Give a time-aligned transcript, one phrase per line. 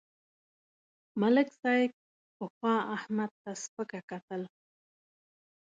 [1.21, 1.91] ملک صاحب
[2.37, 4.41] پخوا احمد ته سپکه کتل.